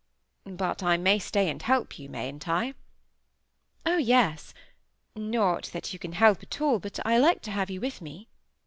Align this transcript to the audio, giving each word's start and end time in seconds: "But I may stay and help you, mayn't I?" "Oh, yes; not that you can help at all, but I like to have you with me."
"But 0.47 0.81
I 0.81 0.97
may 0.97 1.19
stay 1.19 1.47
and 1.47 1.61
help 1.61 1.99
you, 1.99 2.09
mayn't 2.09 2.49
I?" 2.49 2.73
"Oh, 3.85 3.97
yes; 3.97 4.51
not 5.15 5.65
that 5.73 5.93
you 5.93 5.99
can 5.99 6.13
help 6.13 6.41
at 6.41 6.59
all, 6.59 6.79
but 6.79 6.99
I 7.05 7.19
like 7.19 7.43
to 7.43 7.51
have 7.51 7.69
you 7.69 7.79
with 7.79 8.01
me." 8.01 8.27